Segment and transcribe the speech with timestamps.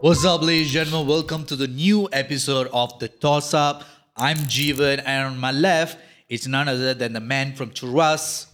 [0.00, 1.06] What's up, ladies and gentlemen?
[1.08, 3.84] Welcome to the new episode of the Toss Up.
[4.16, 8.46] I'm Jiven, and on my left, it's none other than the man from Cheras.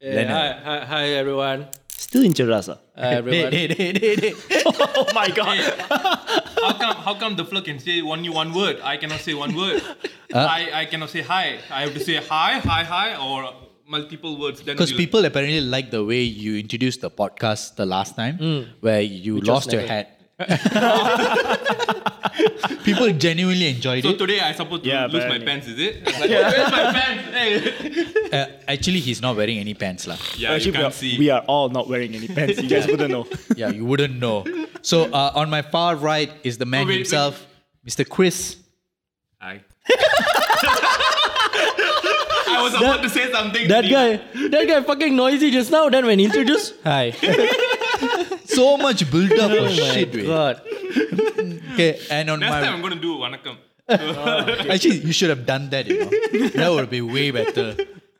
[0.00, 0.30] Yeah, Leonard.
[0.62, 1.66] hi, hi, hi, everyone.
[1.88, 2.78] Still in Charasa.
[2.96, 3.00] Ah?
[3.02, 3.52] Hi, everyone.
[3.58, 4.62] Hey, hey, hey, hey, hey.
[4.66, 5.58] oh my god.
[6.62, 8.78] How come how come the fella can say only one word?
[8.84, 9.82] I cannot say one word.
[10.32, 11.58] Uh, I, I cannot say hi.
[11.68, 13.52] I have to say hi, hi, hi, or
[13.88, 14.62] multiple words.
[14.62, 18.38] Then Because we'll- people apparently like the way you introduced the podcast the last time,
[18.38, 18.68] mm.
[18.80, 20.18] where you lost your never- hat.
[22.84, 24.02] people genuinely enjoyed it.
[24.04, 24.18] So it.
[24.18, 25.46] today I supposed to Yeah, lose my apparently.
[25.46, 25.96] pants, is it?
[26.06, 27.24] It's like, Where's my pants?
[27.36, 28.08] Hey.
[28.32, 30.16] Uh, actually, he's not wearing any pants, lah.
[30.38, 31.18] Yeah, Actually, you we are, can't see.
[31.18, 32.62] we are all not wearing any pants.
[32.62, 33.26] You guys wouldn't know.
[33.54, 34.46] Yeah, you wouldn't know.
[34.80, 37.46] So uh, on my far right is the man Oh, wait, himself,
[37.86, 38.08] Mr.
[38.08, 38.56] Kris.
[39.38, 39.60] Hi.
[42.54, 43.68] I was about to say something.
[43.68, 44.16] That guy,
[44.48, 45.90] that guy fucking noisy just now.
[45.90, 47.12] Then when he introduced, hi.
[48.54, 50.26] So much build up Oh of my shit, wait.
[50.26, 50.62] god.
[51.72, 53.56] Okay, and on my Next my time I'm gonna do vanakkam.
[54.72, 56.10] Actually, you should have done that, you know.
[56.48, 57.76] that would be way better.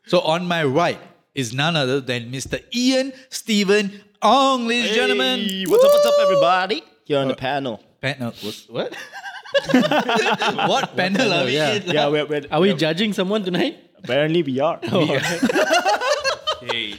[0.06, 0.98] So on my right
[1.34, 2.62] is none other than Mr.
[2.74, 5.40] Ian Steven Ong, ladies and gentlemen.
[5.40, 6.82] Hey, what's up, what's up, everybody?
[7.04, 7.82] Here on the uh, panel.
[8.00, 8.94] Panel, what's, what?
[10.68, 11.72] what panel are we yeah.
[11.72, 11.82] in?
[11.86, 13.78] Yeah, we're, we're, Are we judging someone tonight?
[14.02, 14.80] apparently we are.
[16.62, 16.94] Hey.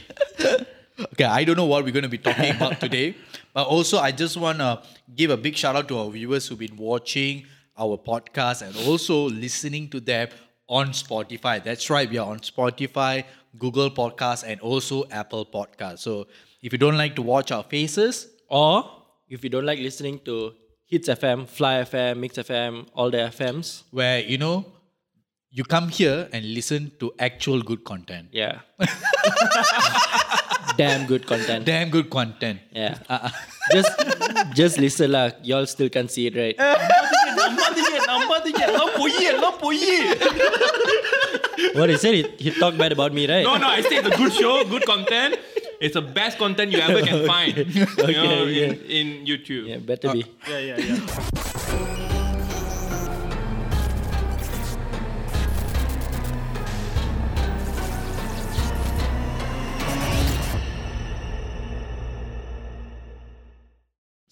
[0.98, 3.16] Okay, I don't know what we're going to be talking about today,
[3.52, 4.80] but also I just want to
[5.14, 9.28] give a big shout out to our viewers who've been watching our podcast and also
[9.28, 10.28] listening to them
[10.68, 11.62] on Spotify.
[11.62, 13.24] That's right, we are on Spotify,
[13.58, 15.98] Google Podcasts, and also Apple Podcasts.
[16.00, 16.26] So
[16.62, 18.84] if you don't like to watch our faces, Or
[19.28, 20.52] if you don't like listening to
[20.86, 24.64] Hits FM, Fly FM, Mix FM, all the FMs, where you know
[25.50, 28.60] you come here and listen to actual good content, yeah.
[30.76, 31.64] Damn good content.
[31.64, 32.60] damn good content.
[32.72, 32.98] Yeah.
[33.08, 33.46] Ah, ah.
[33.72, 33.90] just,
[34.54, 35.30] just listen lah.
[35.42, 36.56] Y'all still can't see it, right?
[41.74, 43.42] What he said, he, he talked bad about me, right?
[43.42, 45.38] No, no, I say it's a good show, good content.
[45.80, 47.56] It's the best content you ever can find.
[47.56, 48.74] you know, Okay, in,
[49.20, 49.68] in YouTube.
[49.68, 50.24] Yeah, better be.
[50.48, 51.50] yeah, yeah, yeah.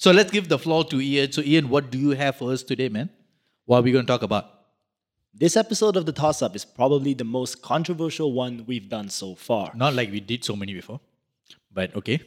[0.03, 1.31] So let's give the floor to Ian.
[1.31, 3.09] So Ian, what do you have for us today, man?
[3.67, 4.47] What are we going to talk about?
[5.33, 9.37] This episode of the Toss Up is probably the most controversial one we've done so
[9.37, 9.71] far.
[9.77, 10.99] Not like we did so many before,
[11.73, 12.21] but okay.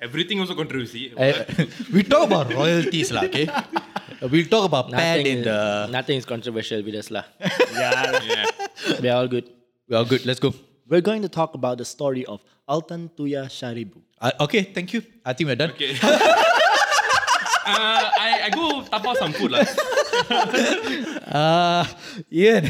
[0.00, 1.12] Everything was a controversy.
[1.16, 1.44] Uh,
[1.92, 3.24] we talk about royalties, lah.
[3.24, 3.48] Okay.
[3.48, 3.62] Uh,
[4.30, 5.88] We'll talk about Pat Nothing, in the.
[5.90, 7.24] nothing is controversial with us lah.
[7.72, 8.20] Yeah.
[8.22, 9.00] yeah.
[9.00, 9.48] We're all good.
[9.88, 10.26] We're all good.
[10.26, 10.52] Let's go.
[10.86, 14.02] We're going to talk about the story of Altan Tuya Sharibu.
[14.20, 15.02] Uh, okay, thank you.
[15.24, 15.70] I think we're done.
[15.70, 15.96] Okay.
[17.70, 19.50] Uh, I, I go tap out some food.
[19.52, 19.64] lah.
[21.30, 21.84] Uh,
[22.32, 22.66] Ian,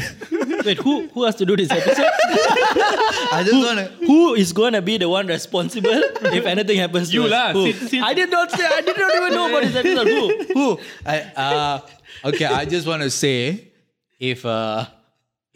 [0.64, 2.04] Wait, who who has to do this episode?
[3.32, 3.86] I just want to.
[4.06, 6.00] who is going to be the one responsible
[6.36, 7.30] if anything happens to You us?
[7.32, 7.72] lah, Who?
[7.72, 8.66] since- since- I did not say.
[8.66, 10.06] I did not even know about this episode.
[10.08, 10.24] Who?
[10.52, 10.66] Who?
[11.06, 11.76] I, uh,
[12.32, 13.72] okay, I just want to say
[14.20, 14.84] if uh,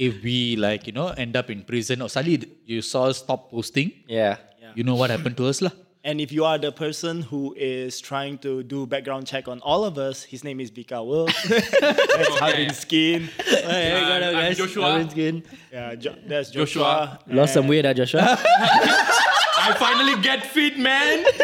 [0.01, 3.51] if we like you know end up in prison or suddenly you saw us stop
[3.51, 4.41] posting, Yeah.
[4.75, 5.71] you know what happened to us, lah.
[6.07, 9.85] And if you are the person who is trying to do background check on all
[9.85, 11.25] of us, his name is Vika Will.
[11.49, 13.31] That's Hardin Skin.
[13.43, 14.59] Hey, Uh, got it, I'm guys.
[14.59, 14.91] Joshua.
[14.93, 15.43] Orange skin.
[15.73, 17.19] Yeah, jo- there's Joshua.
[17.25, 17.35] Joshua.
[17.35, 18.21] Lost some weight, ah, Joshua.
[18.37, 21.25] I finally get fit, man.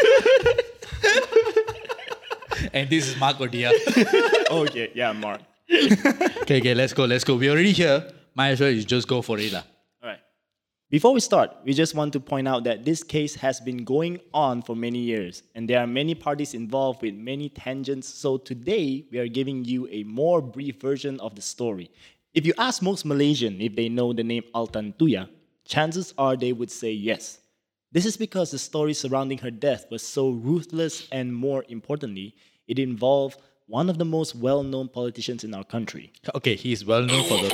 [2.72, 3.72] And this is Mark Odia.
[4.50, 5.40] okay, yeah, Mark.
[5.72, 7.36] okay, okay, let's go, let's go.
[7.36, 8.04] We're already here.
[8.34, 9.62] Might as well just go for it, lah.
[10.90, 11.00] All right.
[11.00, 14.18] Before we start, we just want to point out that this case has been going
[14.34, 18.08] on for many years, and there are many parties involved with many tangents.
[18.08, 21.90] So today, we are giving you a more brief version of the story.
[22.34, 25.28] If you ask most Malaysian if they know the name Altantuya,
[25.64, 27.38] chances are they would say yes.
[27.92, 32.34] This is because the story surrounding her death was so ruthless, and more importantly,
[32.66, 36.12] it involved one of the most well known politicians in our country.
[36.34, 37.50] Okay, he's well known for the.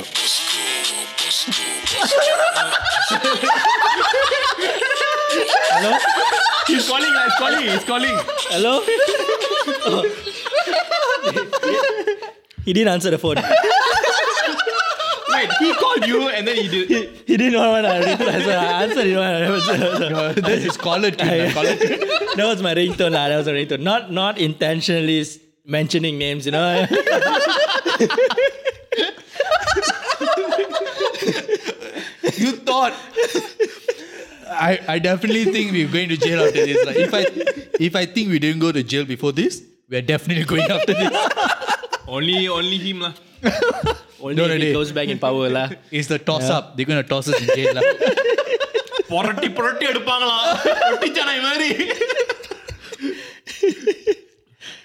[5.69, 5.97] Hello?
[6.67, 6.89] He's
[7.37, 8.17] calling, he's calling.
[8.49, 8.81] Hello?
[9.89, 10.03] Oh.
[12.65, 13.35] he didn't answer the phone.
[13.35, 13.45] Wait,
[15.59, 16.87] he called you and then he did.
[16.89, 19.05] He, he didn't want to so I answered.
[19.05, 20.41] He didn't want to answer.
[20.41, 21.27] That's his caller tune.
[21.27, 21.99] lah, caller tune.
[22.37, 23.11] that was my ringtone.
[23.11, 23.27] lah.
[23.29, 23.81] That was a ringtone.
[23.81, 25.23] Not not intentionally
[25.65, 26.85] mentioning names, you know.
[32.37, 32.93] You thought.
[34.59, 36.85] I, I definitely think we're going to jail after this.
[36.85, 37.21] Like if I
[37.79, 41.11] if I think we didn't go to jail before this, we're definitely going after this.
[42.07, 43.13] only only him lah.
[44.19, 45.69] Only if he goes back in power lah.
[45.91, 46.75] It's the toss up.
[46.75, 47.83] They're gonna toss us in jail lah.
[49.11, 49.85] புரட்டி புரட்டி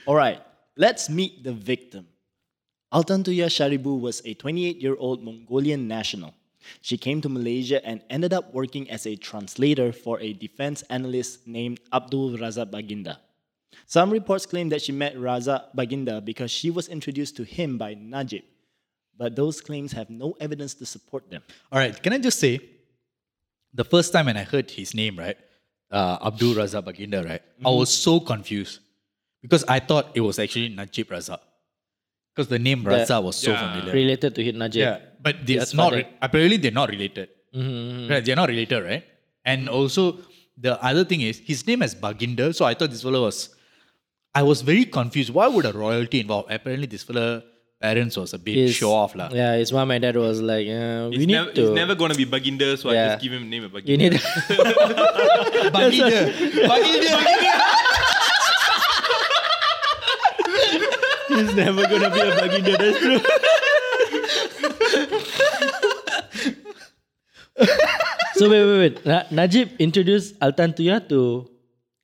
[0.06, 0.38] All right,
[0.84, 2.04] let's meet the victim.
[2.96, 6.32] Altantuya Shaariibuu was a 28 year old Mongolian national
[6.80, 11.46] she came to Malaysia and ended up working as a translator for a defense analyst
[11.46, 13.18] named Abdul Razak Baginda.
[13.86, 17.94] Some reports claim that she met Razak Baginda because she was introduced to him by
[17.94, 18.42] Najib,
[19.16, 21.42] but those claims have no evidence to support them.
[21.70, 22.60] All right, can I just say,
[23.74, 25.36] the first time when I heard his name, right,
[25.90, 28.80] uh, Abdul Razak Baginda, right, I was so confused
[29.40, 31.40] because I thought it was actually Najib Razak
[32.34, 33.60] because the name Razak was so Yeah.
[33.62, 33.92] familiar.
[33.94, 34.80] Related to Hit Najib.
[34.80, 35.92] Yeah, but they are His not.
[35.92, 37.28] re- apparently, they're not related.
[37.54, 38.24] Right?
[38.24, 39.04] They're not related, right?
[39.44, 40.18] And also,
[40.56, 43.50] the other thing is his name is Baginda, so I thought this fellow was.
[44.34, 45.28] I was very confused.
[45.38, 46.46] Why would a royalty involve?
[46.48, 47.42] Apparently, this fellow
[47.82, 49.28] parents was a bit His- show off, lah.
[49.40, 51.60] Yeah, his mom and dad was like, uh, we He's, need never, to.
[51.60, 54.10] he's never gonna be Baginda, so I just give him name of you Baginda.
[54.12, 54.20] need.
[55.76, 56.20] Baginda,
[56.70, 57.10] Baginda,
[61.36, 62.76] he's never gonna be a Baginda.
[62.78, 63.20] That's true.
[68.34, 69.06] so wait, wait, wait.
[69.06, 71.48] Na- Najib introduced Altantuya to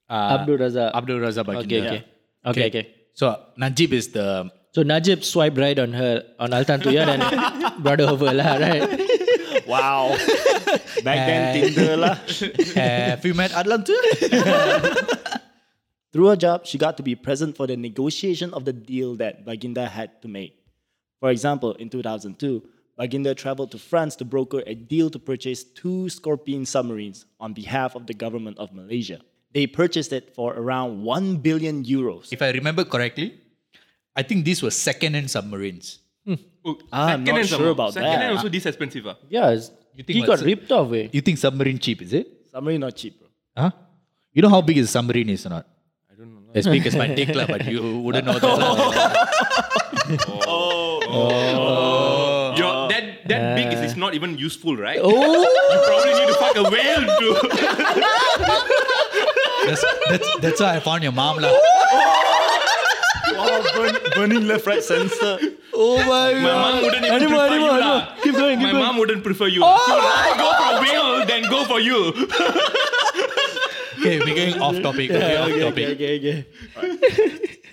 [0.08, 0.92] uh, Abdul Razak.
[0.94, 1.64] Abdul Razak Baginda.
[1.64, 2.04] Okay, okay,
[2.46, 2.84] okay, okay.
[3.14, 7.22] So Najib is the So Najib swiped right on her on Altantuya and
[7.82, 8.84] brought her over lah, right?
[9.66, 10.14] Wow.
[11.02, 12.14] Back then, Tinder lah.
[12.76, 13.98] Have you met Adlan too?
[16.12, 19.44] Through her job, she got to be present for the negotiation of the deal that
[19.44, 20.54] Baginda had to make.
[21.20, 22.62] For example, in 2002,
[22.96, 27.94] Baginda traveled to France to broker a deal to purchase two Scorpion submarines on behalf
[27.94, 29.20] of the government of Malaysia.
[29.52, 32.32] They purchased it for around 1 billion euros.
[32.32, 33.40] if I remember correctly,
[34.16, 35.98] I think these were second-hand submarines.
[36.64, 37.72] Oh, Ah, I'm not second-hand sure some more.
[37.72, 38.36] about Second-hand that.
[38.36, 39.06] also this expensive.
[39.06, 39.16] ah.
[39.28, 40.92] Yeah, You think he got what's- ripped off.
[40.92, 41.08] Eh?
[41.12, 42.02] You think submarine cheap?
[42.02, 42.26] Is it?
[42.50, 43.28] Submarine not cheap, bro.
[43.56, 43.70] Huh?
[44.34, 45.66] You know how big is a submarine is or not?
[46.54, 46.72] I don't know.
[46.72, 48.48] As big as my dick, lah, but you wouldn't know that.
[50.28, 51.00] Oh.
[51.00, 51.00] Oh.
[51.08, 52.88] oh, Your, oh.
[52.88, 54.98] that that big is, is not even useful, right?
[55.02, 57.28] Oh, You probably need to fuck a whale to.
[59.68, 61.36] That's, that's, that's why I found your mom.
[61.38, 61.52] lah.
[63.36, 65.38] Wow, burn, burning left, right, center.
[65.74, 67.98] oh my My mom wouldn't even Animal, prefer animal, you, animal.
[67.98, 68.16] lah.
[68.22, 68.84] Keep going, keep My going.
[68.84, 69.60] mom wouldn't prefer you.
[69.62, 69.76] Oh!
[69.84, 72.12] She would rather go for a whale than go for you.
[73.98, 75.10] Okay, we're going off topic.
[75.10, 75.88] Okay, off topic.
[75.88, 76.44] okay,
[76.76, 77.58] okay.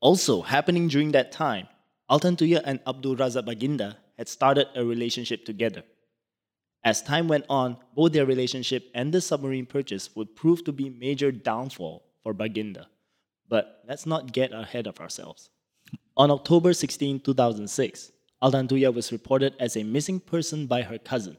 [0.00, 1.66] Also, happening during that time,
[2.10, 5.82] Altantuya and Abdul Razak Baginda had started a relationship together.
[6.84, 10.90] As time went on, both their relationship and the submarine purchase would prove to be
[10.90, 12.86] major downfall for Baginda.
[13.48, 15.50] But let's not get ahead of ourselves.
[16.16, 18.12] On October 16, 2006,
[18.42, 21.36] Altantuya was reported as a missing person by her cousin,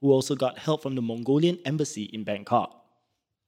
[0.00, 2.77] who also got help from the Mongolian embassy in Bangkok.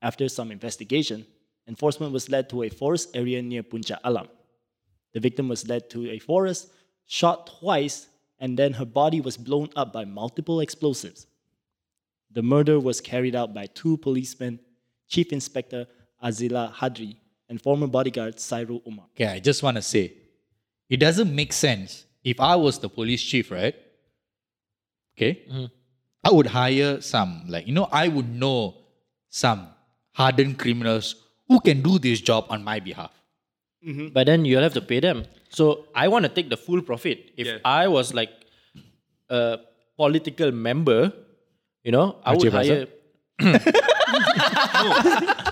[0.02, 1.26] After some investigation,
[1.68, 4.28] enforcement was led to a forest area near Puncak Alam.
[5.12, 6.72] The victim was led to a forest,
[7.06, 8.06] shot twice,
[8.38, 11.26] and then her body was blown up by multiple explosives.
[12.32, 14.60] The murder was carried out by two policemen,
[15.08, 15.86] Chief Inspector
[16.24, 17.16] Azilah Hadri
[17.48, 19.06] and former bodyguard Sirul Umar.
[19.16, 20.14] Okay, I just want to say,
[20.88, 22.06] it doesn't make sense.
[22.22, 23.74] If I was the police chief, right?
[25.16, 25.64] Okay, mm-hmm.
[26.22, 28.76] I would hire some, like, you know, I would know
[29.28, 29.68] some
[30.12, 31.14] hardened criminals
[31.48, 33.12] who can do this job on my behalf.
[34.12, 35.24] But then you'll have to pay them.
[35.48, 37.30] So I want to take the full profit.
[37.36, 37.58] If Yeah.
[37.64, 38.30] I was like
[39.30, 39.58] a
[39.96, 41.12] political member,
[41.82, 42.86] you know, I would hire.
[43.40, 43.52] no,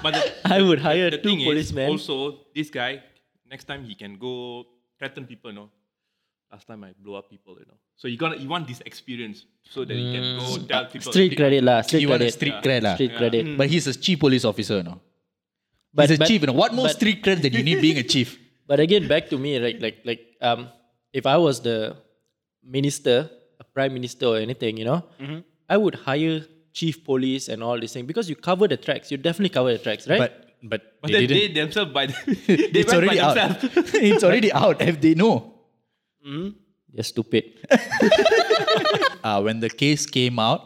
[0.02, 1.88] but the, I would hire the two thing is, policemen.
[1.90, 3.02] also, this guy,
[3.50, 4.66] next time he can go
[4.98, 5.70] threaten people, you know.
[6.50, 7.76] Last time I blow up people, you know.
[7.96, 11.12] So you gonna you want this experience so that you can go tell people.
[11.12, 11.82] Street credit lah.
[11.82, 12.34] Street You want a credit.
[12.40, 12.94] street cred, lah.
[12.94, 13.56] Street credit.
[13.58, 15.00] But he's a chief police officer, no?
[15.92, 16.54] But, he's a but- chief, you know.
[16.54, 18.38] What more but- street cred than you need being a chief?
[18.68, 20.68] But again, back to me, like like like um,
[21.12, 21.96] if I was the
[22.62, 25.38] minister, a prime minister or anything, you know, Mm-hmm.
[25.68, 29.10] I would hire chief police and all these things because you cover the tracks.
[29.10, 30.18] You definitely cover the tracks, right?
[30.18, 31.54] But but, But they they didn't.
[31.54, 32.14] themselves by the,
[32.46, 33.34] they it's went by already out.
[33.36, 33.94] themselves.
[34.12, 34.80] it's already out.
[34.82, 35.54] If they know.
[36.92, 37.44] You're stupid.
[39.24, 40.62] uh, when the case came out,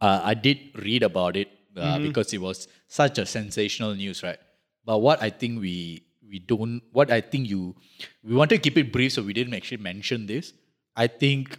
[0.00, 4.38] uh, I did read about it uh, because it was such a sensational news, right?
[4.84, 7.74] But what I think we we don't, what I think you,
[8.22, 10.52] we wanted to keep it brief, so we didn't actually mention this.
[10.96, 11.58] I think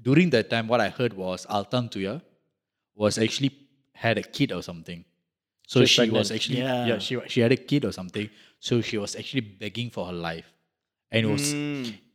[0.00, 2.20] during that time, what I heard was Altantuya
[2.94, 3.50] was actually
[3.94, 5.04] had a kid or something.
[5.66, 6.86] So She she, was was actually Yeah.
[6.86, 6.98] yeah.
[6.98, 8.28] she she had a kid or something.
[8.60, 10.52] So she was actually begging for her life,
[11.10, 11.54] and it was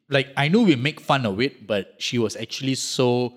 [0.10, 3.34] like I know we make fun of it, but she was actually so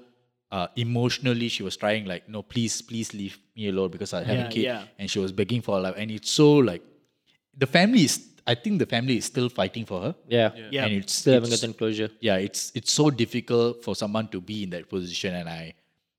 [0.51, 1.49] uh, emotionally.
[1.49, 4.51] She was trying like, no, please, please leave me alone because I have Yeah, a
[4.51, 4.85] kid, yeah.
[4.99, 6.83] and she was begging for her life, and it's so like
[7.57, 8.27] the family is.
[8.47, 10.15] I think the family is still fighting for her.
[10.27, 10.51] Yeah.
[10.71, 10.87] Yeah.
[10.87, 12.11] and it's Still haven't gotten closure.
[12.21, 15.75] yeah, it's it's so difficult for someone to be in that position, and I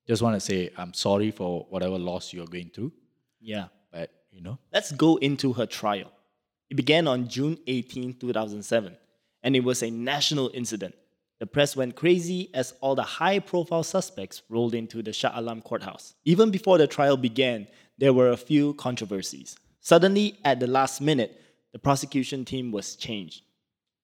[0.07, 2.91] just want to say I'm sorry for whatever loss you're going through,
[3.41, 3.65] Yeah.
[3.91, 6.11] but you know, Let's go into her trial.
[6.69, 8.95] It began on June 18, 2007,
[9.43, 10.95] and it was a national incident.
[11.39, 15.61] The press went crazy as all the high profile suspects rolled into the Shah Alam
[15.61, 16.13] courthouse.
[16.23, 17.67] Even before the trial began,
[17.97, 19.55] there were a few controversies.
[19.79, 21.41] Suddenly, at the last minute,
[21.73, 23.41] the prosecution team was changed.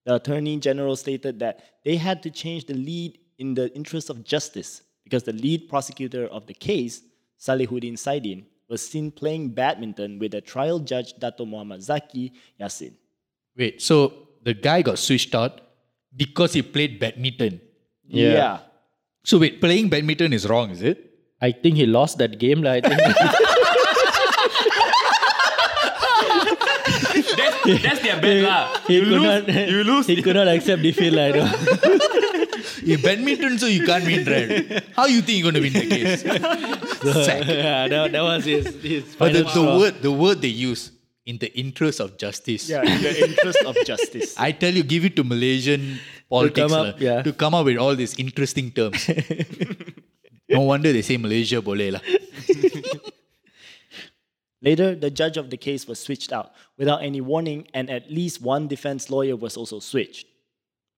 [0.05, 4.23] The attorney general stated that they had to change the lead in the interest of
[4.23, 7.01] justice because the lead prosecutor of the case,
[7.39, 12.93] Salehuddin Saidin, was seen playing badminton with the trial judge Dato Muhammad Zaki Yassin.
[13.55, 13.81] wait.
[13.81, 15.59] So the guy got switched out
[16.15, 17.59] because he played badminton.
[18.07, 18.59] Yeah.
[19.25, 21.03] So wait, playing badminton is wrong, is it?
[21.41, 22.63] I think he lost that game.
[22.63, 22.79] lah.
[22.79, 23.01] I think.
[27.37, 28.79] That's, that's their bet lah.
[28.87, 30.07] he You lose, not, you lose.
[30.07, 31.11] He could not accept defeat.
[31.11, 31.47] lah, I know.
[32.93, 34.83] In badminton, so you can't win, right?
[34.95, 36.21] How you think you're gonna win the case?
[37.25, 37.45] Sack.
[37.47, 39.77] yeah, that, that was his, his But the, final the straw.
[39.79, 40.91] word the word they use
[41.27, 42.69] in the interest of justice.
[42.69, 44.33] Yeah, in the interest of justice.
[44.39, 47.21] I tell you, give it to Malaysian politics come up, lah, yeah.
[47.21, 49.11] to come up with all these interesting terms.
[50.49, 52.03] no wonder they say Malaysia boleh lah.
[54.63, 58.41] Later, the judge of the case was switched out without any warning, and at least
[58.41, 60.25] one defense lawyer was also switched.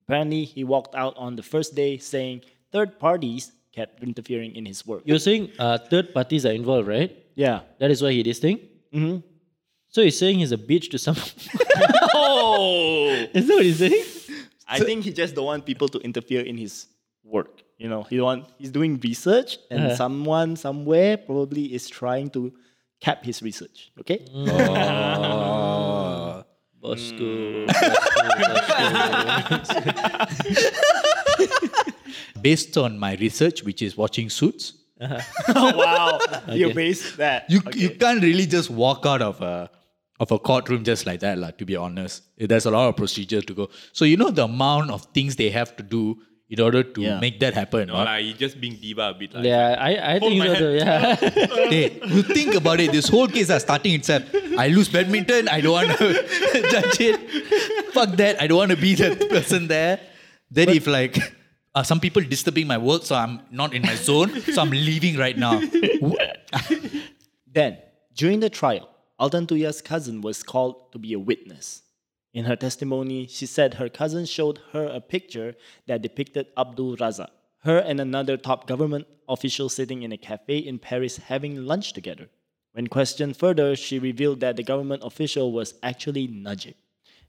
[0.06, 2.40] Apparently, he walked out on the first day saying
[2.72, 5.02] third parties kept interfering in his work.
[5.04, 7.14] You're saying uh, third parties are involved, right?
[7.34, 7.60] Yeah.
[7.78, 8.58] That is why he did this thing?
[8.94, 9.29] Mm-hmm.
[9.90, 11.24] So he's saying he's a bitch to someone.
[12.12, 13.08] Oh!
[13.34, 14.04] is that what he's saying?
[14.68, 16.86] I think he just don't want people to interfere in his
[17.24, 17.62] work.
[17.78, 19.96] You know, he want he's doing research, and Uh-huh.
[19.96, 22.52] someone somewhere probably is trying to
[23.00, 23.90] cap his research.
[24.00, 24.18] Okay.
[26.80, 27.66] Bosco.
[32.40, 35.18] Based on my research, which is watching Suits, oh
[35.76, 36.18] wow!
[36.48, 37.48] You base that.
[37.50, 39.70] you you can't really just walk out of a
[40.20, 41.50] of a courtroom just like that, lah.
[41.60, 43.68] To be honest, there's a lot of procedure to go.
[43.92, 46.02] So you know the amount of things they have to do
[46.50, 47.18] in order to Yeah.
[47.24, 47.88] make that happen.
[47.88, 48.04] No, right?
[48.10, 49.32] lah, you just being diva a bit.
[49.34, 49.40] lah.
[49.48, 50.70] yeah, I, I think my so too.
[50.82, 51.14] Yeah.
[51.72, 51.84] Hey,
[52.14, 52.90] you think about it.
[52.98, 54.24] This whole case are starting itself.
[54.58, 55.48] I lose badminton.
[55.48, 56.08] I don't want to
[56.74, 57.18] judge it.
[57.98, 58.42] Fuck that.
[58.42, 60.00] I don't want to be that person there.
[60.50, 61.16] Then if like
[61.72, 65.16] uh, some people disturbing my work, so I'm not in my zone, so I'm leaving
[65.16, 65.62] right now.
[67.52, 67.78] Then,
[68.14, 68.88] during the trial,
[69.20, 71.82] Altantuya's cousin was called to be a witness.
[72.32, 75.54] In her testimony, she said her cousin showed her a picture
[75.86, 77.28] that depicted Abdul Razak,
[77.64, 82.30] her and another top government official sitting in a cafe in Paris having lunch together.
[82.72, 86.76] When questioned further, she revealed that the government official was actually Najib.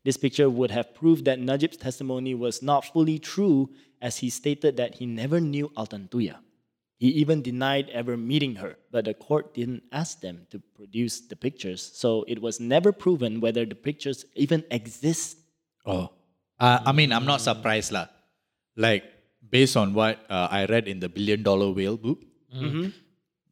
[0.05, 3.69] This picture would have proved that Najib's testimony was not fully true,
[4.01, 6.37] as he stated that he never knew Altantuya.
[7.01, 11.35] He even denied ever meeting her, but the court didn't ask them to produce the
[11.45, 15.37] pictures, so it was never proven whether the pictures even exist.
[15.93, 16.03] Oh,
[16.59, 18.05] uh, I mean, I'm not surprised lah.
[18.77, 19.03] Like
[19.55, 22.19] based on what uh, I read in the Billion Dollar Whale book,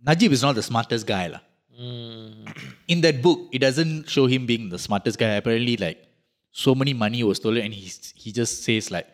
[0.05, 1.41] Najib is not the smartest guy lah.
[2.87, 5.33] In that book, it doesn't show him being the smartest guy.
[5.41, 5.97] Apparently, like
[6.51, 9.07] so many money was stolen, and he he just says like,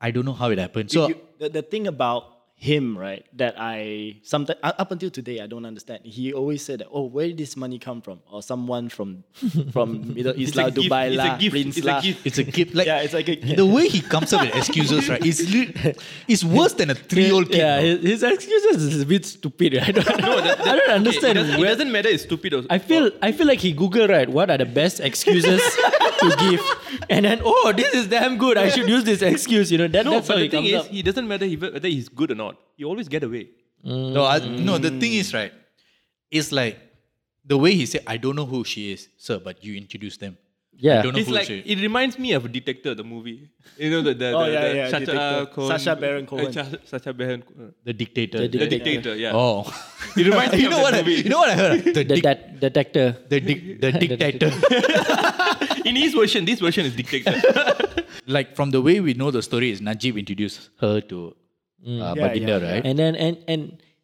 [0.00, 0.90] I don't know how it happened.
[0.94, 2.22] So You- the, the thing about
[2.60, 6.00] him, right, that I sometimes up until today I don't understand.
[6.04, 8.20] He always said that, oh, where did this money come from?
[8.30, 9.24] Or someone from
[9.72, 12.26] from Middle East, It's a lah, gift, Dubai, it's a gift, Prince it's a gift.
[12.26, 12.74] it's a gift.
[12.74, 13.56] Like Yeah, it's like a gift.
[13.56, 15.24] the way he comes up with excuses, right?
[15.24, 15.72] It's li-
[16.28, 17.56] it's worse than a three-year-old kid.
[17.64, 17.82] yeah, no?
[17.96, 19.78] his, his excuses is a bit stupid.
[19.88, 21.38] I don't, I don't understand.
[21.38, 22.10] It doesn't, it doesn't matter.
[22.10, 22.52] It's stupid.
[22.52, 24.28] Or, I feel I feel like he Google right.
[24.28, 25.62] What are the best excuses
[26.20, 26.60] to give?
[27.08, 28.58] And then oh, this is damn good.
[28.58, 29.70] I should use this excuse.
[29.72, 30.86] You know that, no, that's but how the he thing comes is, up.
[30.86, 32.56] he doesn't matter he- whether he's good or not.
[32.76, 33.48] He always get away.
[33.84, 34.12] Mm.
[34.12, 34.78] No, I, no.
[34.78, 35.52] The thing is, right?
[36.30, 36.78] It's like
[37.44, 40.36] the way he said, "I don't know who she is, sir, but you introduce them."
[40.82, 41.00] Yeah.
[41.00, 43.50] I don't know It's like it reminds me of Detector, the movie.
[43.76, 45.50] You know the the, Oh, the, yeah, the yeah, Sacha.
[45.54, 46.46] Cohen, Sacha Baron Cohen.
[46.46, 47.74] uh, Cha- Sacha Baron Cohen.
[47.84, 48.48] the dictator.
[48.48, 48.66] The.
[48.74, 49.32] Dictator, yeah.
[49.34, 49.64] Oh,
[50.16, 50.94] It reminds me you of know that what?
[50.94, 51.22] I, movie.
[51.22, 51.84] you know what I heard?
[52.00, 53.06] The, the dic- detector.
[53.28, 54.50] the, dic- the dictator.
[55.84, 57.34] In his version, this version is Dictator.
[58.26, 62.14] like from the way we know the story is Najib introduced her to uh, Yeah,
[62.14, 62.84] Baginda, yeah, right?
[62.84, 63.62] And then and and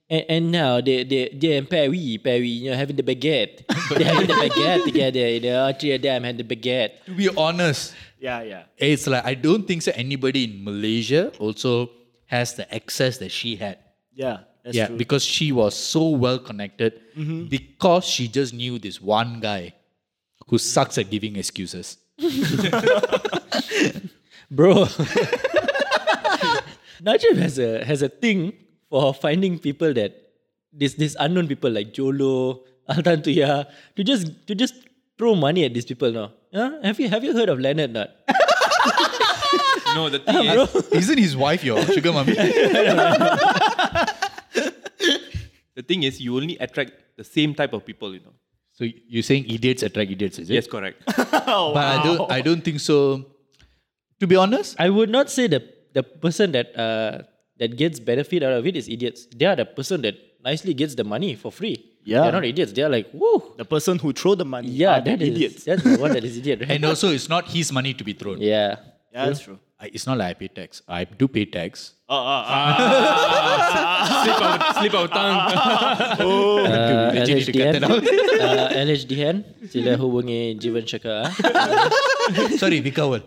[0.08, 3.66] And, and now they they they and Perry, Perry, you know, having the baguette.
[3.90, 5.28] They're having the baguette together.
[5.28, 7.04] You know, three of them had the baguette.
[7.06, 8.62] To be honest, Yeah, yeah.
[8.76, 11.90] it's like I don't think so anybody in Malaysia also
[12.26, 13.78] has the access that she had.
[14.14, 14.96] Yeah, that's yeah, true.
[14.96, 17.46] because she was so well connected mm-hmm.
[17.46, 19.74] because she just knew this one guy
[20.48, 21.98] who sucks at giving excuses.
[24.50, 24.86] Bro.
[27.02, 28.54] Najib has a has a thing
[28.90, 30.12] for finding people that
[30.72, 33.66] this this unknown people like Jho Low, Altantuya,
[33.96, 34.74] to just to just
[35.18, 36.32] throw money at these people now.
[36.54, 36.70] Huh?
[36.82, 38.10] Have you have you heard of Leonard not?
[39.96, 42.34] No, the thing is, Isn't his wife your sugar mommy?
[45.74, 48.34] the thing is, you only attract the same type of people, you know.
[48.72, 50.54] so you're saying idiots attract idiots, is it?
[50.54, 51.00] Yes, correct.
[51.06, 53.24] but I don't I don't think so.
[54.20, 55.62] To be honest, I would not say the
[55.96, 57.22] the person that uh,
[57.58, 59.26] that gets benefit out of it is idiots.
[59.34, 61.82] They are the person that nicely gets the money for free.
[62.04, 62.20] Yeah.
[62.22, 62.72] They're not idiots.
[62.72, 63.54] They're like, woo.
[63.56, 64.68] The person who throw the money.
[64.68, 65.64] Yeah, are the that is idiots.
[65.64, 66.70] that's the one that is idiot, right?
[66.70, 68.40] and also it's not his money to be thrown.
[68.40, 68.76] yeah.
[69.12, 69.58] Yeah, that's true.
[69.80, 70.82] I- It's not like I pay tax.
[70.88, 71.92] I do pay tax.
[72.08, 72.18] slip
[74.42, 75.52] out, slip out tongue.
[76.66, 77.90] Uh, Legit need to cut LHDN, that
[78.42, 79.36] uh, LHDN,
[79.70, 81.24] sila hubungi Jiven Sekar.
[81.24, 81.30] ah.
[82.60, 83.20] Sorry, Vikawal.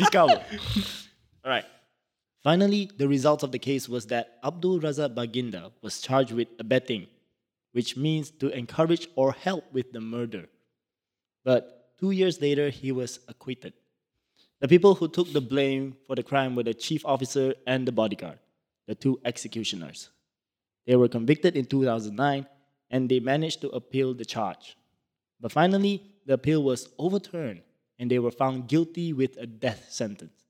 [0.00, 0.28] Vikau.
[0.28, 1.64] All right.
[2.44, 7.06] Finally, the result of the case was that Abdul Razak Baginda was charged with abetting,
[7.72, 10.44] which means to encourage or help with the murder.
[11.42, 13.72] But two years later, he was acquitted.
[14.60, 17.92] The people who took the blame for the crime were the chief officer and the
[17.92, 18.38] bodyguard,
[18.86, 20.10] the two executioners.
[20.86, 22.46] They were convicted in 2009
[22.90, 24.76] and they managed to appeal the charge.
[25.40, 27.62] But finally, the appeal was overturned
[27.98, 30.43] and they were found guilty with a death sentence.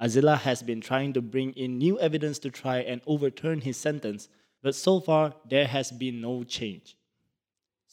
[0.00, 4.28] Azilah has been trying to bring in new evidence to try and overturn his sentence,
[4.62, 6.96] but so far there has been no change.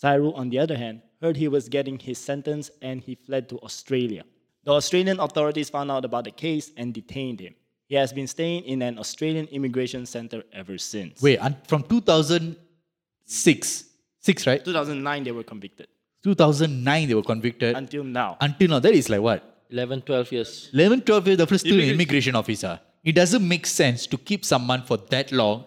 [0.02, 3.60] Sirul, on the other hand, heard he was getting his sentence and he fled to
[3.60, 4.24] Australia.
[4.64, 7.56] The Australian authorities found out about the case and detained him.
[7.88, 11.22] He has been staying in an Australian immigration center ever since.
[11.22, 13.86] Wait, from 2006,
[14.20, 14.64] six right?
[14.64, 15.88] 2009 they were convicted.
[16.24, 17.76] 2009 they were convicted.
[17.76, 18.38] Until now.
[18.42, 19.57] Until now, that is like what?
[19.70, 20.70] 11, 12 years.
[20.74, 22.80] 11, 12 years, the first still immigration officer.
[23.04, 25.66] It doesn't make sense to keep someone for that long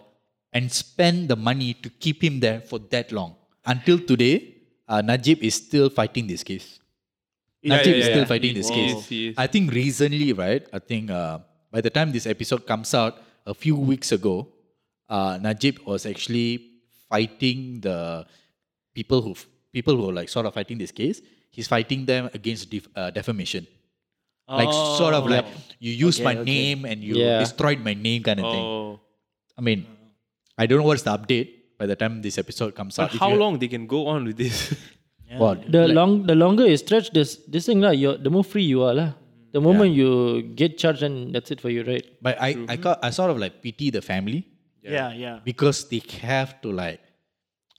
[0.53, 3.35] and spend the money to keep him there for that long.
[3.65, 4.55] Until today,
[4.87, 6.79] uh, Najib is still fighting this case.
[7.61, 8.13] Yeah, Najib yeah, is yeah.
[8.13, 9.05] still fighting He this is, case.
[9.07, 9.35] he is.
[9.37, 10.65] I think recently, right?
[10.73, 11.39] I think uh,
[11.71, 14.47] by the time this episode comes out, a few weeks ago,
[15.09, 16.67] uh, Najib was actually
[17.09, 18.25] fighting the
[18.93, 19.35] people who
[19.71, 21.21] people who are like sort of fighting this case.
[21.49, 23.67] He's fighting them against def- uh, defamation.
[24.47, 25.27] Like sort of oh.
[25.27, 25.45] like
[25.79, 26.43] you used Okay, my okay.
[26.43, 27.39] name and you Yeah.
[27.39, 28.65] destroyed my name kind of thing.
[28.65, 28.99] Oh.
[29.57, 29.85] I mean,
[30.57, 31.49] I don't know what's the update
[31.79, 33.17] by the time this episode comes But out.
[33.17, 34.75] How long they can go on with this?
[35.37, 35.71] What?
[35.71, 38.83] The long the longer you stretch this this thing lah, you're, the more free you
[38.83, 39.13] are lah.
[39.53, 42.03] The moment you get charged, and that's it for you, right?
[42.21, 44.47] But I, I, got, I sort of like pity the family
[44.81, 45.39] Yeah, yeah.
[45.43, 46.99] because they have to like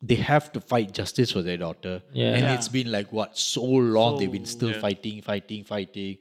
[0.02, 2.02] they have to fight justice for their daughter.
[2.12, 2.32] Yeah.
[2.34, 2.54] And Yeah.
[2.54, 6.18] it's been like what so long they've been still fighting, fighting, fighting.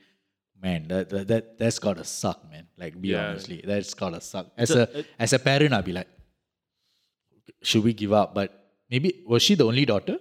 [0.61, 2.67] Man, that that, that that's gotta suck, man.
[2.77, 3.29] Like be Yeah.
[3.29, 4.47] honestly, that's gotta suck.
[4.57, 6.07] As a as a parent, I'd be like,
[7.61, 8.33] should we give up?
[8.33, 8.49] But
[8.89, 10.17] maybe was she the only daughter?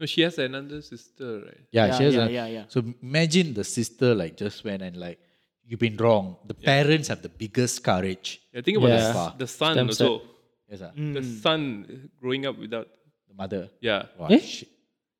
[0.00, 1.60] no, she has another sister, right?
[1.70, 2.64] Yeah, Yeah, she has yeah, a, yeah, yeah.
[2.68, 5.18] So imagine the sister like just went and like
[5.64, 6.36] you've been wrong.
[6.46, 8.40] The parents have the biggest courage.
[8.56, 9.12] I think about Yeah.
[9.12, 10.22] the, s- the son Stem also.
[10.68, 10.92] Yes, sir.
[10.96, 11.14] Mm.
[11.14, 12.88] The son growing up without.
[13.28, 13.70] The mother.
[13.80, 14.06] Yeah.
[14.18, 14.38] Wow, Eh?
[14.40, 14.68] shit.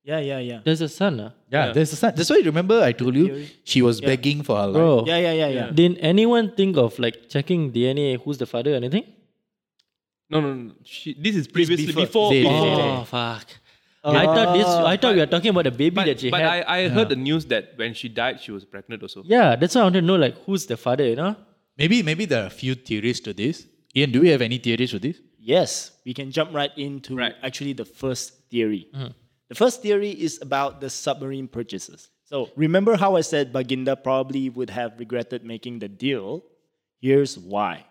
[0.05, 0.61] Yeah, yeah, yeah.
[0.65, 1.31] There's a son, ah.
[1.51, 1.73] Yeah, Yeah.
[1.73, 2.13] there's a son.
[2.15, 4.75] That's why remember I told you she was begging for her life.
[4.75, 5.71] Bro, Yeah, yeah, yeah, yeah.
[5.71, 8.21] didn't anyone think of like checking DNA?
[8.23, 9.05] Who's the father or anything?
[10.31, 10.73] No, no, no.
[10.85, 12.31] She, this is previously before- before.
[12.33, 13.47] They- before- they- Oh fuck!
[14.05, 14.67] I thought this.
[14.67, 16.65] I thought we were talking about the baby But, that she but had.
[16.65, 19.23] But I, I heard the news that when she died, she was pregnant also.
[19.25, 21.07] yeah, that's why I wanted to know like who's the father.
[21.09, 21.37] You know?
[21.79, 23.67] Maybe maybe there are a few theories to this.
[23.97, 25.17] Ian, do we have any theories to this?
[25.41, 27.35] Yes, we can jump right into Right.
[27.43, 28.89] actually the first theory.
[29.55, 32.09] The first theory is about the submarine purchases.
[32.25, 36.43] So remember how I said Baginda probably would have regretted making the deal?
[37.01, 37.87] Here's why.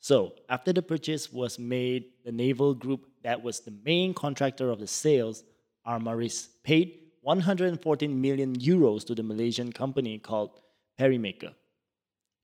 [0.00, 4.78] So after the purchase was made, the naval group that was the main contractor of
[4.78, 5.42] the sales,
[5.86, 10.50] Armaris, paid 114 million euros to the Malaysian company called
[10.98, 11.54] Perimekar.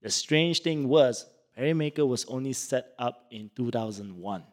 [0.01, 1.27] The strange thing was,
[1.59, 4.45] Perimekar was only set up in 2001,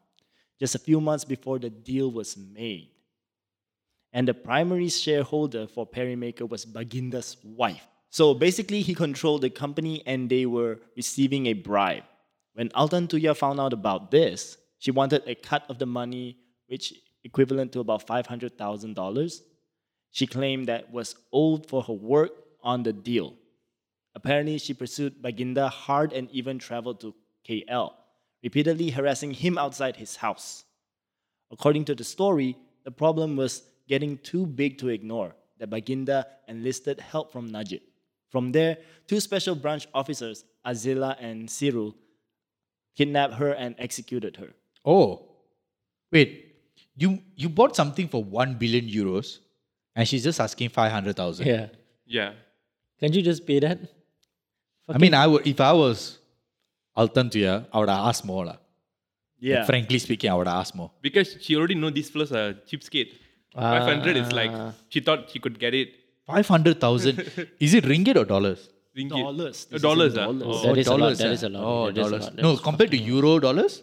[0.59, 2.89] just a few months before the deal was made.
[4.13, 7.87] And the primary shareholder for Perimekar was Baginda's wife.
[8.09, 12.03] So basically, he controlled the company and they were receiving a bribe.
[12.53, 16.35] When Altantuya found out about this, She wanted a cut of the money,
[16.67, 19.39] which equivalent to about $500,000.
[20.11, 23.33] She claimed that was owed for her work on the deal.
[24.13, 27.15] Apparently, she pursued Baginda hard and even traveled to
[27.47, 27.93] KL,
[28.43, 30.65] repeatedly harassing him outside his house.
[31.49, 36.99] According to the story, the problem was getting too big to ignore, that Baginda enlisted
[36.99, 37.81] help from Najib.
[38.29, 41.93] From there, two special branch officers, Azilah and Sirul,
[42.97, 44.49] kidnapped her and executed her.
[44.85, 45.27] Oh,
[46.11, 46.55] wait.
[46.95, 49.39] You you bought something for one billion euros,
[49.95, 51.47] and she's just asking five hundred thousand.
[51.47, 51.67] Yeah.
[52.05, 52.33] Yeah.
[52.99, 53.79] Can't you just pay that?
[54.87, 56.19] I mean, I would if I was
[56.95, 58.45] Altantuya, I would ask more.
[58.45, 58.57] lah.
[59.39, 59.65] Yeah.
[59.65, 60.91] Frankly speaking, I would ask more.
[61.01, 63.11] Because she already know this fellow's a cheapskate.
[63.55, 64.51] 500 is like,
[64.89, 65.89] she thought she could get it.
[66.25, 67.19] Five hundred thousand.
[67.59, 68.69] is it ringgit or dollars?
[68.97, 69.19] Ringgit.
[69.19, 69.67] Dollars.
[69.69, 70.17] Uh, This dollars.
[70.17, 70.25] ah?
[70.25, 70.43] dollars.
[70.45, 70.61] Oh.
[70.67, 71.17] That is a lot, dollars.
[71.19, 71.47] that ah?
[71.47, 72.23] a lot, Oh, that is dollars.
[72.23, 73.81] lot, that No, compared to euro dollars,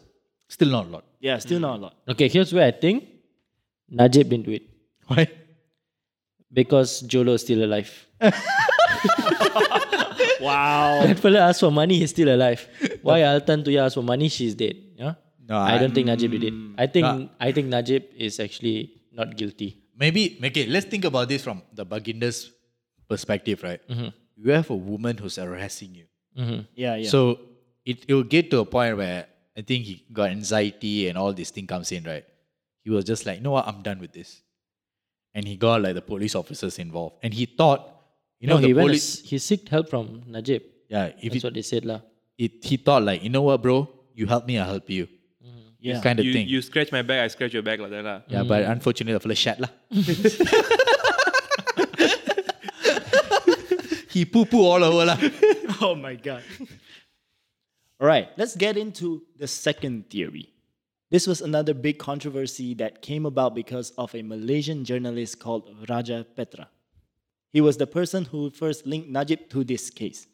[0.48, 1.04] still not a lot.
[1.20, 1.94] Yeah, still not a lot.
[2.08, 3.04] Okay, here's where I think
[3.90, 4.62] Najib didn't do it.
[5.08, 5.28] Why?
[6.52, 7.90] Because Jho Low is still alive.
[10.40, 11.02] Wow.
[11.06, 12.66] That fella asked for money, he's still alive.
[13.02, 14.76] Why Altantuya asked for money, she's dead.
[14.96, 15.14] Yeah?
[15.48, 16.54] No, I I- don't think Najib did it.
[16.78, 17.28] I think Ah.
[17.38, 18.78] I think Najib is actually
[19.12, 19.78] not guilty.
[19.96, 20.66] Maybe okay.
[20.66, 22.50] Let's think about this from the Baginda's
[23.08, 23.80] perspective, right?
[23.88, 24.08] Mm-hmm.
[24.36, 26.06] You have a woman who's harassing you.
[26.38, 26.60] Mm-hmm.
[26.74, 27.08] Yeah, yeah.
[27.08, 27.40] So
[27.84, 31.32] it it will get to a point where I think he got anxiety and all
[31.32, 32.24] this thing comes in, right?
[32.82, 34.42] He was just like, you know what, I'm done with this.
[35.34, 37.16] And he got like the police officers involved.
[37.22, 37.86] And he thought,
[38.38, 38.88] you know, he the went.
[38.88, 40.62] police He seeked help from Najib.
[40.88, 42.00] Yeah, if That's it, what they said, lah.
[42.38, 45.06] it he thought like, you know what, bro, you help me, I help you.
[45.80, 46.00] Yeah.
[46.00, 46.48] Kind of You, thing.
[46.48, 48.04] you scratch my back, I scratch your back like that.
[48.04, 48.20] lah.
[48.28, 48.48] yeah, mm.
[48.48, 49.68] but unfortunately the fella shat lah.
[54.10, 55.18] he poo poo all over lah.
[55.80, 56.42] oh my god.
[58.00, 60.52] All right, let's get into the second theory.
[61.10, 66.24] This was another big controversy that came about because of a Malaysian journalist called Raja
[66.36, 66.68] Petra.
[67.52, 70.26] He was the person who first linked Najib to this case.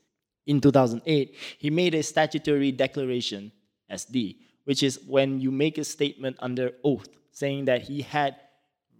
[0.47, 3.51] In 2008, he made a statutory declaration,
[3.91, 8.35] SD, which is when you make a statement under oath saying that he had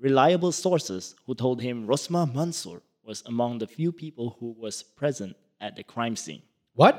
[0.01, 5.35] reliable sources who told him Rosmah Mansor was among the few people who was present
[5.61, 6.43] at the crime scene.
[6.75, 6.95] What?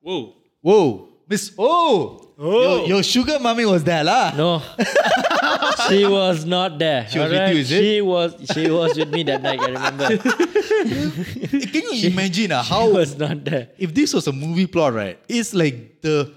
[0.00, 0.34] Whoa.
[0.60, 1.08] Whoa.
[1.30, 4.34] Miss Oh, Your, your sugar mommy was there lah.
[4.36, 4.58] No,
[5.88, 7.06] she was not there.
[7.08, 7.78] She was with you, is it?
[7.80, 8.30] She was.
[8.52, 9.60] She was with me that night.
[9.60, 10.08] I remember.
[11.70, 13.68] Can you imagine ah, She how was not there.
[13.78, 15.18] if this was a movie plot, right?
[15.28, 16.34] It's like the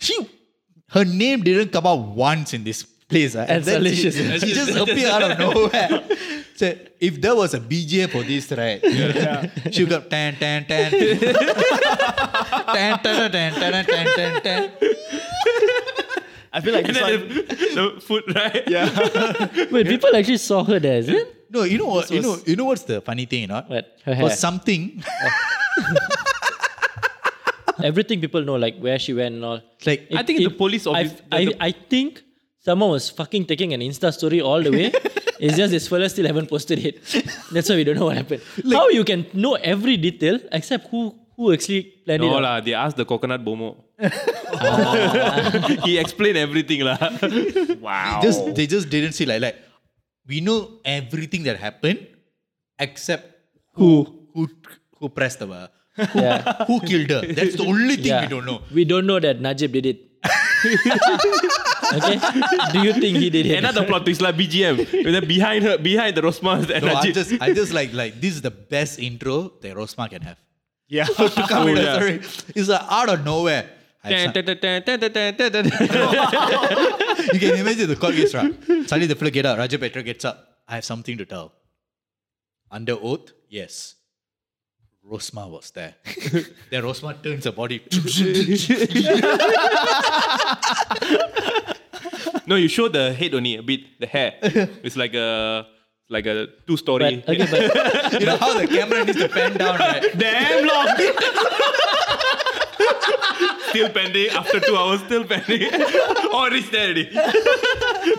[0.00, 0.18] she
[0.94, 4.10] her name didn't come out once in this place, ah, And then she,
[4.42, 6.04] she just appeared out of nowhere.
[6.56, 8.78] So if there was a BJ for this, right?
[9.74, 11.18] she would go tan tan tan tan
[13.02, 14.70] tan tan tan tan tan tan.
[16.52, 17.42] I feel like And this one, the,
[17.74, 18.62] the foot, right?
[18.68, 18.86] yeah.
[19.72, 21.50] Wait, people actually saw her there, is it?
[21.50, 22.08] No, you know what?
[22.08, 23.64] You know, you know what's the funny thing, you know?
[23.66, 23.98] What?
[24.04, 24.32] Her For hair.
[24.38, 25.02] something
[27.90, 29.60] Everything people know, like where she went and all.
[29.88, 31.02] like I think the police I,
[31.38, 32.22] I, the- I think
[32.68, 34.86] someone was fucking taking an Insta story all the way.
[35.44, 36.94] it's just this fella still haven't posted it.
[37.52, 38.42] That's why we don't know what happened.
[38.72, 41.02] How you can know every detail except who
[41.36, 42.34] who actually planned No it?
[42.38, 42.42] out?
[42.46, 43.70] lah, they asked the coconut bomo.
[45.84, 46.98] he explained everything lah.
[47.80, 48.20] wow.
[48.22, 49.56] just they just didn't see like like
[50.26, 52.00] we know everything that happened
[52.78, 53.24] except
[53.74, 53.90] who
[54.34, 54.48] who
[54.98, 55.66] who pressed the uh,
[55.96, 56.64] Yeah.
[56.66, 57.20] who killed her.
[57.32, 58.62] That's the only thing we don't know.
[58.72, 60.10] We don't know that Najib did it.
[61.94, 62.16] okay?
[62.72, 63.58] Do you think he did it?
[63.58, 65.04] Another plot twist like BGM.
[65.04, 67.14] With behind her, behind the Rosmah and No, I Najib.
[67.14, 70.38] just I just like like this is the best intro that Rosmah can have.
[70.88, 71.04] yeah.
[71.16, 71.98] To come oh, in, Oh, yeah.
[71.98, 72.14] sorry,
[72.56, 73.70] it's like out of nowhere.
[74.06, 74.32] I you
[77.40, 78.52] can imagine the court gets right.
[78.86, 79.56] Suddenly the fella get up.
[79.56, 80.36] Raja Petra gets up.
[80.68, 81.52] I have something to tell.
[82.70, 83.94] Under oath, yes.
[85.10, 85.94] Rosmah was there.
[86.70, 87.82] then Rosmah turns her body.
[92.46, 94.34] No, you show the head only a bit, the hair.
[94.82, 95.66] It's like a
[96.10, 97.22] like a two story.
[97.24, 100.04] But, okay, but you know how the camera needs to pan down, right?
[100.18, 100.88] Damn long.
[103.70, 105.00] still pending after two hours.
[105.04, 105.70] Still pending.
[105.72, 107.08] oh, it's there already.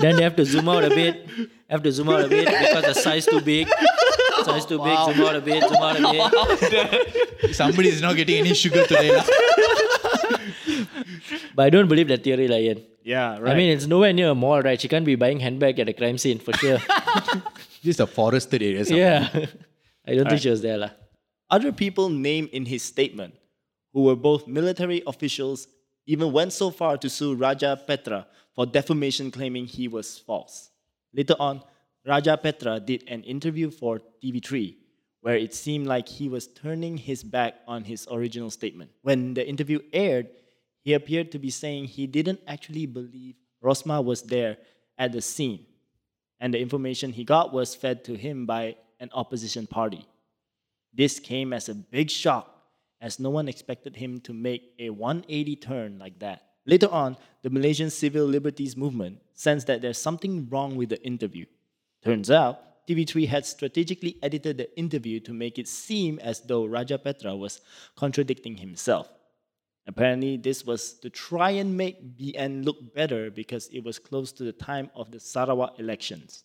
[0.01, 1.27] then they have to zoom out a bit.
[1.69, 3.69] Have to zoom out a bit because the size too big.
[4.45, 4.97] Size too big.
[5.05, 5.63] Zoom out a bit.
[5.63, 6.57] Zoom out a
[7.41, 7.55] bit.
[7.55, 9.11] Somebody is not getting any sugar today.
[9.15, 9.25] lah.
[11.55, 12.83] But I don't believe that theory, like Ian.
[13.03, 13.53] Yeah, right.
[13.53, 14.79] I mean, it's nowhere near a mall, right?
[14.81, 16.79] She can't be buying handbag at a crime scene for sure.
[17.85, 18.83] This is a forested area.
[18.83, 19.29] somewhere.
[19.31, 19.45] yeah.
[20.07, 20.89] I don't think she was there, lah.
[21.51, 23.35] Other people named in his statement,
[23.93, 25.67] who were both military officials,
[26.07, 30.71] even went so far to sue Raja Petra for defamation claiming he was false.
[31.13, 31.61] Later on,
[32.07, 34.75] Raja Petra did an interview for TV3
[35.21, 38.91] where it seemed like he was turning his back on his original statement.
[39.01, 40.27] When the interview aired,
[40.81, 44.57] he appeared to be saying he didn't actually believe Rosmah was there
[44.99, 45.65] at the scene,
[46.39, 50.05] and the information he got was fed to him by an opposition party.
[50.93, 52.47] This came as a big shock,
[53.01, 56.43] as no one expected him to make a 180 turn like that.
[56.67, 61.45] Later on, the Malaysian Civil Liberties Movement sensed that there's something wrong with the interview.
[62.05, 66.99] Turns out, TV3 had strategically edited the interview to make it seem as though Raja
[66.99, 67.61] Petra was
[67.95, 69.09] contradicting himself.
[69.87, 74.43] Apparently, this was to try and make BN look better because it was close to
[74.43, 76.43] the time of the Sarawak elections.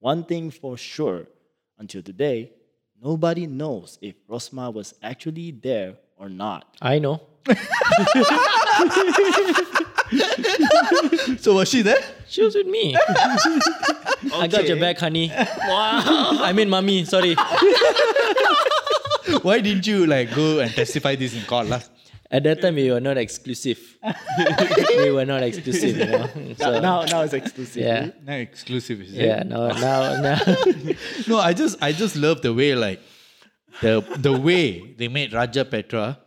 [0.00, 1.26] One thing for sure,
[1.78, 2.52] until today,
[3.02, 6.78] nobody knows if Rosmah was actually there or not.
[6.80, 7.20] I know.
[11.38, 11.98] So was she there?
[12.26, 12.96] She was with me.
[14.34, 15.30] I got your back, honey.
[15.68, 16.38] Wow.
[16.42, 17.04] I mean, mommy.
[17.04, 17.34] Sorry.
[19.42, 21.80] Why didn't you like go and testify this in court lah?
[22.30, 23.78] At that time, we were not exclusive.
[24.98, 26.28] we were not exclusive, you know.
[26.58, 27.82] So, now, now it's exclusive.
[27.82, 29.24] yeah, No exclusive is it?
[29.26, 29.42] yeah.
[29.44, 30.38] Now, now, now.
[31.28, 33.00] No, I just I just love the way like
[33.80, 36.18] the the way they made Raja Petra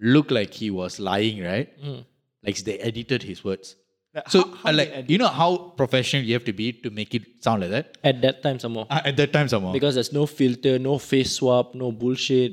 [0.00, 1.68] look like he was lying, right?
[1.82, 2.04] Mm.
[2.44, 3.76] Like they edited his words.
[4.14, 6.90] Like, So how- how uh, like you know how professional you have to be to
[6.90, 7.98] make it sound like that?
[8.02, 8.86] At that time, some more.
[8.90, 9.72] Uh, at that time somehow.
[9.72, 12.52] Because there's no filter, no face swap, no bullshit.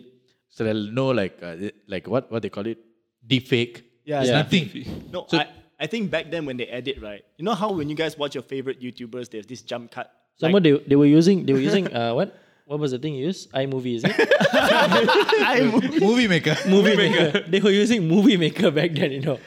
[0.55, 1.55] so there'll no like uh,
[1.93, 2.77] like what what they call it?
[3.25, 3.83] Deep fake.
[4.05, 4.41] Yeah, There's yeah.
[4.43, 4.65] nothing.
[5.11, 5.47] No, So- I,
[5.79, 7.23] I think back then when they edit, right?
[7.37, 10.11] You know how when you guys watch your favorite YouTubers, there's this jump cut.
[10.37, 13.13] Some more they, they were using they were using uh what what was the thing
[13.13, 14.15] you used iMovie is it
[16.01, 16.55] Movie maker.
[16.67, 19.37] movie maker they were using movie maker back then you know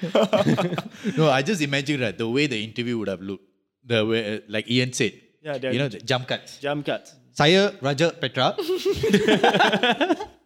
[1.18, 3.42] no, I just imagine that the way the interview would have looked.
[3.84, 5.12] The way uh, like Ian said.
[5.42, 6.58] Yeah, they're- you know the jump cuts.
[6.62, 7.14] jump cuts.
[7.32, 8.54] Saya Raja Petra.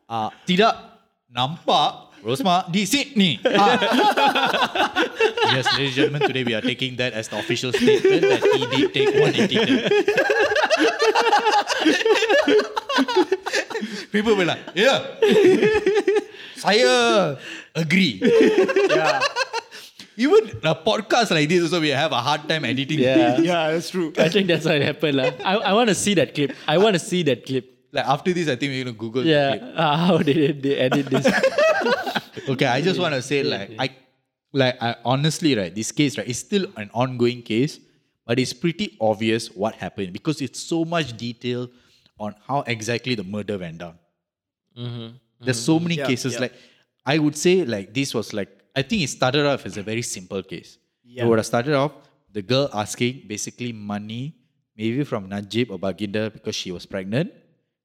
[0.09, 0.73] uh, tidak
[1.33, 3.43] nampak Rosmah di Sydney.
[3.43, 3.75] Ah.
[5.59, 8.63] yes, ladies and gentlemen, today we are taking that as the official statement that he
[8.71, 9.51] did take one turn.
[14.13, 15.01] People were like, yeah.
[16.63, 17.37] Saya
[17.75, 18.21] agree.
[18.93, 19.25] Yeah,
[20.21, 23.01] Even a podcast like this also we have a hard time editing.
[23.01, 24.13] yeah yeah, that's true.
[24.21, 25.33] I think that's what happened lah.
[25.43, 28.33] I, I want to see that clip I want to see that clip Like after
[28.33, 29.73] this, I think we're gonna Google the yeah clip.
[29.77, 31.27] uh, how did they, they edit this
[32.53, 33.97] Okay, I just want to say like I
[34.53, 37.81] like I honestly right this case right is still an ongoing case,
[38.29, 41.69] but it's pretty obvious what happened because it's so much detail
[42.21, 43.97] on how exactly the murder went down.
[44.77, 45.17] Mm-hmm.
[45.41, 45.85] There's so mm-hmm.
[45.85, 46.41] many Yeah, cases yeah.
[46.41, 46.55] like
[47.05, 50.03] I would say like this was like I think it started off as a very
[50.03, 50.79] simple case.
[51.05, 51.25] Yeah.
[51.25, 51.93] It would have started off
[52.33, 54.37] the girl asking basically money
[54.77, 57.33] maybe from Najib or Baginda because she was pregnant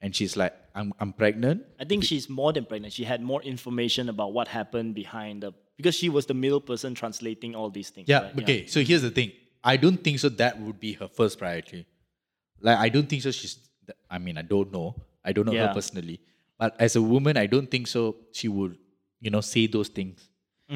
[0.02, 2.94] and she's like I'm I'm pregnant I think she's more than pregnant.
[2.94, 6.96] She had more information about what happened behind the because she was the middle person
[6.96, 8.08] translating all these things.
[8.08, 8.40] Yeah, right?
[8.40, 8.66] okay.
[8.68, 9.32] So here's the thing.
[9.64, 11.86] I don't think so that would be her first priority.
[12.62, 13.68] Like I don't think so she's
[14.10, 14.96] I mean, I don't know.
[15.24, 16.20] I don't know her personally.
[16.60, 18.78] But as a woman, I don't think so she would,
[19.20, 20.30] you know, say those things.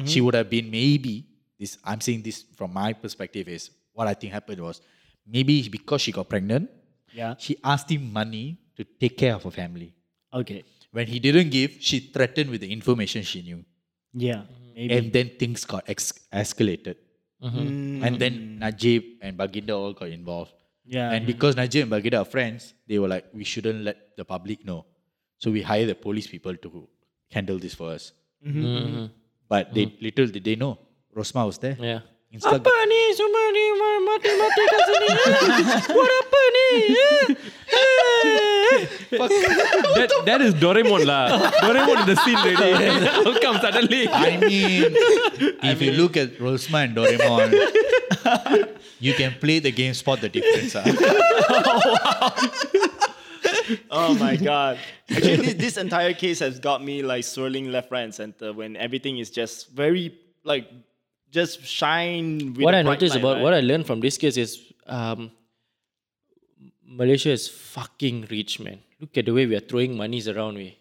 [0.04, 1.26] She would have been maybe
[1.58, 4.80] this I'm saying this from my perspective is what I think happened was
[5.26, 6.70] maybe because she got pregnant,
[7.14, 7.34] Yeah.
[7.38, 9.92] she asked him money to take care of her family.
[10.32, 10.64] Okay.
[10.92, 13.64] When he didn't give, she threatened with the information she knew.
[14.14, 14.42] Yeah.
[14.74, 14.94] Maybe.
[14.94, 16.96] And then things got ex- escalated.
[17.44, 20.52] Mm, And then Najib and Baginda all got involved.
[20.86, 21.10] yeah.
[21.12, 24.64] And because Najib and Baginda are friends, they were like, we shouldn't let the public
[24.64, 24.86] know.
[25.42, 26.88] So we hire the police people to
[27.36, 28.12] handle this for us.
[28.46, 28.64] Mm-hmm.
[28.64, 29.06] Mm-hmm.
[29.48, 30.04] But they mm-hmm.
[30.06, 30.78] little did they know,
[31.16, 31.76] Rosmah was there.
[31.80, 32.00] yeah
[32.32, 32.64] Instagram.
[32.64, 33.64] apa ni semua ni
[34.08, 35.20] mati-mati kat sini eh?
[35.92, 37.26] buat apa ni eh?
[37.76, 38.78] Eh.
[40.00, 41.28] that, that is Doraemon lah.
[41.60, 43.04] Doraemon in the scene already.
[43.28, 44.08] How come suddenly?
[44.08, 44.96] I mean,
[45.60, 47.52] if you look at Rosmah and Doraemon,
[49.04, 50.72] you can play the game, spot the difference.
[50.72, 50.88] ah.
[52.32, 53.11] oh
[54.14, 54.78] my god.
[55.10, 58.76] Actually, this, this entire case has got me like swirling left, right, and center when
[58.76, 60.68] everything is just very like
[61.30, 62.54] just shine.
[62.54, 63.42] With what I noticed light, about right?
[63.42, 65.30] what I learned from this case is um,
[66.84, 68.78] Malaysia is fucking rich, man.
[69.00, 70.56] Look at the way we are throwing monies around.
[70.56, 70.78] We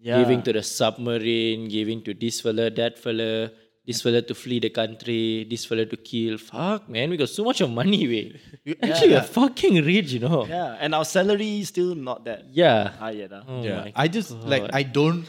[0.00, 0.18] Yeah.
[0.18, 3.50] giving to the submarine, giving to this fella, that fella,
[3.86, 6.38] this fella to flee the country, this fella to kill.
[6.38, 8.06] Fuck, man, we got so much of money.
[8.08, 10.46] We actually we are fucking rich, you know.
[10.46, 12.88] Yeah, and our salary is still not that Yeah.
[12.98, 13.32] high yet.
[13.32, 13.42] ah.
[13.46, 13.90] Oh yeah.
[13.94, 15.26] I just like I don't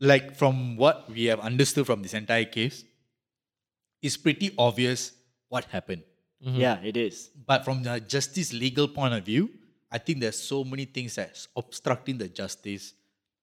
[0.00, 2.84] like from what we have understood from this entire case,
[4.02, 5.12] it's pretty obvious
[5.48, 6.02] what happened.
[6.40, 7.30] Yeah, it is.
[7.46, 9.50] But from the justice legal point of view,
[9.90, 12.94] I think there's so many things that's obstructing the justice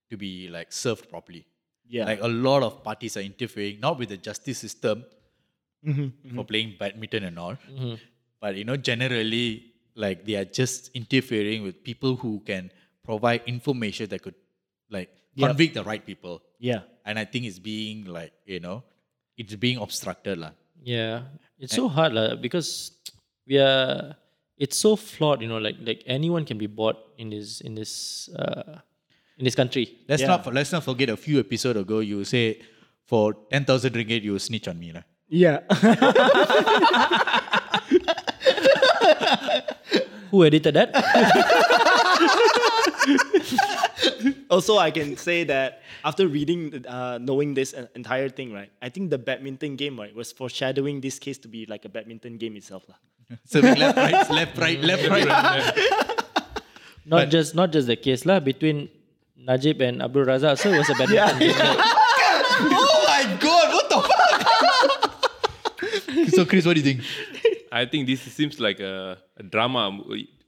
[0.09, 1.45] to be like served properly.
[1.89, 2.05] Yeah.
[2.05, 5.05] Like a lot of parties are interfering, not with the justice system
[5.85, 7.55] Mm-hmm, for playing badminton and all,
[8.41, 12.71] but you know, generally, like they are just interfering with people who can
[13.05, 14.33] provide information that could
[14.89, 15.49] like Yep.
[15.49, 16.41] convict the right people.
[16.57, 16.89] Yeah.
[17.05, 18.81] And I think it's being like, you know,
[19.37, 20.39] it's being obstructed.
[20.41, 20.57] lah.
[20.81, 22.89] Yeah, it's so hard lah because
[23.45, 24.15] we are.
[24.57, 25.59] It's so flawed, you know.
[25.61, 28.79] Like like anyone can be bought in this in this uh,
[29.37, 29.97] in this country.
[30.07, 30.27] Let's Yeah.
[30.37, 32.59] not let's not forget a few episodes ago you say
[33.05, 34.91] for ten thousand ringgit you snitch on me.
[34.93, 35.01] lah.
[35.27, 35.59] Yeah.
[40.31, 40.91] Who edited that?
[44.49, 48.69] also, I can say that after reading, uh, knowing this entire thing, right?
[48.81, 52.37] I think the badminton game, right, was foreshadowing this case to be like a badminton
[52.37, 52.95] game itself, lah.
[53.45, 55.73] Serving left, right, left, right, left, right.
[57.05, 58.89] not just not just the case lah between
[59.45, 60.57] Najib and Abdul Razak.
[60.57, 61.51] So it was a badminton game.
[61.53, 61.77] right?
[62.73, 64.25] oh my god, what the fuck?
[66.35, 67.01] so Kris, what do you think?
[67.71, 69.91] I think this seems like a, a drama,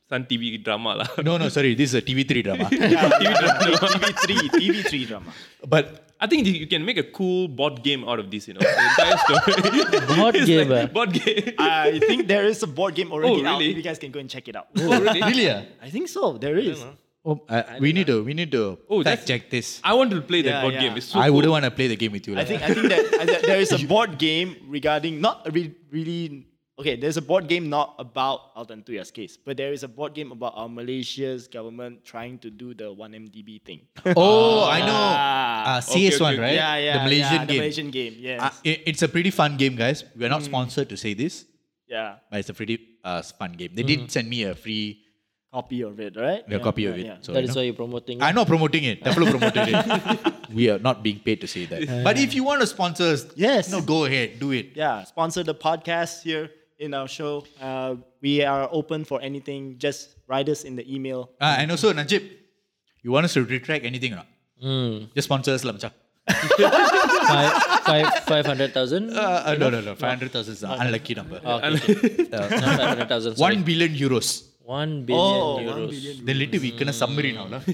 [0.10, 1.08] Sun TV drama lah.
[1.22, 2.64] No, no, sorry, this is a TV3 drama.
[2.72, 5.32] TV3, TV3 drama.
[5.68, 8.62] but I think you can make a cool board game out of this, you know.
[8.62, 9.54] The entire story.
[10.18, 10.94] Board It's game, like ah.
[10.94, 11.54] board game.
[11.60, 13.60] I think there is a board game already Oh, out.
[13.60, 13.74] really?
[13.76, 14.68] You guys can go and check it out.
[14.80, 15.22] oh, really?
[15.22, 16.38] really, uh, I think so.
[16.38, 16.84] There is.
[17.30, 19.82] Oh, uh, we need to we need to Oh, fact check this.
[19.84, 20.84] I want to play that Yeah, board yeah.
[20.88, 20.98] game.
[21.00, 21.36] It's so I cool.
[21.36, 22.36] wouldn't want to play the game with you.
[22.36, 22.46] I lah.
[22.52, 26.48] think I think that, I think there is a board game regarding not re- really
[26.80, 26.96] okay.
[26.96, 30.54] There's a board game not about Altantuya's case, but there is a board game about
[30.56, 33.82] our Malaysia's government trying to do the one MDB thing.
[34.16, 34.96] Oh, I know.
[34.96, 35.78] Ah.
[35.78, 36.40] Uh, CS1, okay, okay.
[36.40, 36.54] right?
[36.62, 37.60] Yeah, yeah, The Malaysian yeah, the game.
[37.60, 38.14] Malaysian game.
[38.30, 38.40] Yes.
[38.40, 40.06] Uh, it- it's a pretty fun game, guys.
[40.16, 41.44] We're not sponsored to say this,
[41.92, 42.24] yeah.
[42.32, 43.76] but it's a pretty uh, fun game.
[43.76, 45.04] They did send me a free
[45.58, 46.44] Copy of it, right?
[46.46, 47.08] a Yeah, copy of yeah, it.
[47.10, 47.18] yeah.
[47.26, 47.62] So, That you is know.
[47.62, 48.16] why you're promoting.
[48.20, 48.24] It.
[48.24, 48.98] I'm not promoting it.
[49.04, 50.34] Definitely promoted it.
[50.58, 51.82] we are not being paid to say that.
[52.06, 53.72] but if you want to sponsor us, Yes.
[53.74, 54.78] no, go ahead, do it.
[54.78, 56.46] Yeah, sponsor the podcast here
[56.78, 57.42] in our show.
[57.60, 59.80] Uh, we are open for anything.
[59.82, 61.32] Just write us in the email.
[61.42, 62.22] Uh, and also, Najib,
[63.02, 64.30] you want us to retract anything or not?
[64.62, 65.10] Mm.
[65.18, 65.90] Just sponsor us, lah, macam.
[67.32, 67.52] five,
[67.88, 68.08] five,
[68.46, 69.10] 500,000?
[69.16, 69.16] Uh,
[69.48, 69.96] uh, no, no, no.
[69.96, 71.40] 500,000 is an unlucky number.
[71.44, 72.28] Okay, okay.
[72.34, 73.36] Uh, Not 500,000.
[73.38, 73.56] sorry.
[73.56, 74.47] 1 billion euros.
[74.68, 75.80] 1 billion Oh, euros.
[75.80, 76.16] one billion.
[76.28, 77.48] Then later we kena submarine now.
[77.54, 77.62] lah.
[77.64, 77.72] He,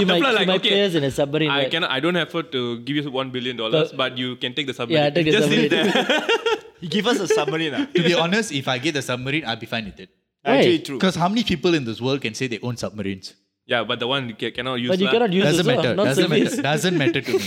[0.00, 1.50] he might, Apply he like, might okay, pay us in a submarine.
[1.50, 1.70] I right?
[1.70, 1.90] cannot.
[1.96, 4.74] I don't have to give you one billion dollars, But- but you can take the
[4.74, 5.04] submarine.
[5.04, 5.92] Yeah, take the Just leave submarine.
[5.94, 6.26] there.
[6.84, 7.74] He give us a submarine.
[7.78, 7.86] ah.
[7.94, 10.10] to be honest, if I get the submarine, I'll be fine with it.
[10.44, 10.82] Actually, Why?
[10.88, 10.98] true.
[10.98, 13.34] Because how many people in this world can say they own submarines?
[13.72, 14.90] yeah, but the one you ca- cannot use.
[14.92, 15.12] But you lah.
[15.16, 15.92] cannot use Doesn't also, matter.
[16.00, 16.62] not Doesn't matter.
[16.70, 17.46] Doesn't matter to me.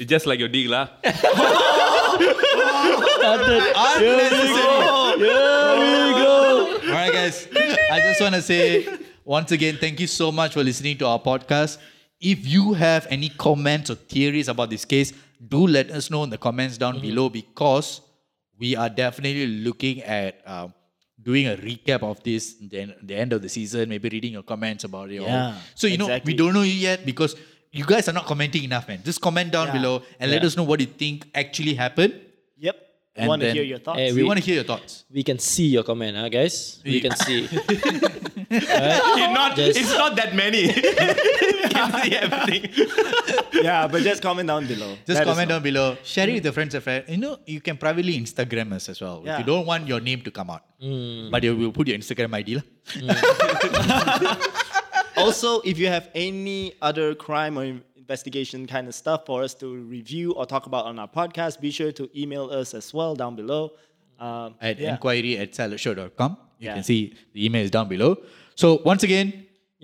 [0.00, 0.88] It's just like your dick lah.
[3.74, 3.98] All
[7.02, 7.48] right, guys.
[7.90, 8.86] I just want to say
[9.24, 11.78] once again, thank you so much for listening to our podcast.
[12.20, 15.12] If you have any comments or theories about this case,
[15.48, 18.00] do let us know in the comments down below because
[18.58, 20.72] we are definitely looking at um,
[21.20, 24.84] doing a recap of this then the end of the season, maybe reading your comments
[24.84, 25.18] about it.
[25.18, 25.26] all.
[25.26, 27.34] Yeah, so you know we don't know you yet because
[27.72, 29.00] you guys are not commenting enough, man.
[29.02, 29.72] Just comment down Yeah.
[29.72, 32.14] below and let us know what you think actually happened.
[33.14, 33.18] Yep.
[33.18, 34.00] We And want to hear your thoughts.
[34.00, 35.04] Eh, We We- want to hear your thoughts.
[35.12, 36.80] We can see your comment, huh, guys?
[36.84, 37.44] We can see.
[38.54, 39.56] It's not.
[39.56, 40.72] Just- It's not that many.
[41.76, 42.62] can see everything.
[43.68, 44.96] yeah, but just comment down below.
[45.06, 45.54] Just Let us comment know.
[45.56, 45.96] down below.
[46.04, 47.04] Share it with your friends and friends.
[47.08, 49.22] You know, you can privately Instagram us as well.
[49.26, 50.62] If you don't want your name to come out.
[51.30, 52.56] But you will put your Instagram ID.
[52.56, 54.36] lah.
[55.16, 57.64] Also, if you have any other crime or
[58.06, 61.70] investigation kind of stuff for us to review or talk about on our podcast, be
[61.70, 63.62] sure to email us as well down below.
[64.18, 64.92] Um, At yeah.
[64.94, 66.36] inquiry at saladshow.com.
[66.58, 66.74] You Yeah.
[66.74, 67.00] can see
[67.34, 68.10] the email is down below.
[68.54, 69.28] So once again,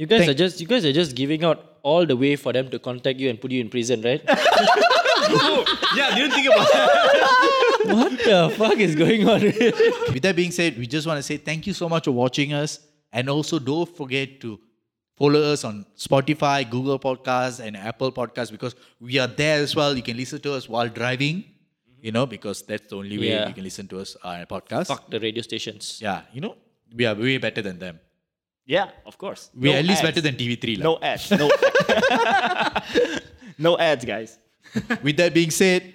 [0.00, 2.52] You guys Thank- are just you guys are just giving out all the way for
[2.57, 4.22] them to contact you and put you in prison, right?
[4.28, 5.64] Oh,
[5.96, 7.81] yeah, didn't think about that.
[7.96, 9.40] what the fuck is going on?
[10.14, 12.52] with that being said, we just want to say thank you so much for watching
[12.52, 12.78] us.
[13.12, 14.60] And also don't forget to
[15.19, 19.96] follow us on Spotify, Google Podcasts, and Apple Podcasts because we are there as well.
[19.96, 21.44] You can listen to us while driving,
[22.00, 23.48] you know, because that's the only way Yeah.
[23.48, 24.87] you can listen to us uh, on a podcast.
[24.87, 25.98] fuck the radio stations.
[26.00, 26.56] Yeah, you know,
[26.94, 28.00] we are way better than them.
[28.66, 29.50] Yeah, of course.
[29.54, 30.08] We're No at least ads.
[30.08, 30.77] better than TV3.
[30.79, 30.85] lah.
[30.85, 31.31] No ads.
[31.33, 31.48] No,
[33.58, 34.38] no ads, guys.
[35.02, 35.94] With that being said,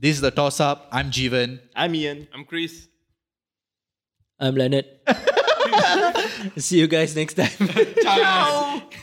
[0.00, 0.88] this is the toss up.
[0.92, 1.58] I'm Jiven.
[1.74, 2.28] I'm Ian.
[2.32, 2.86] I'm Kris.
[4.38, 4.86] I'm Leonard.
[6.56, 7.68] See you guys next time.
[8.02, 8.82] Ciao.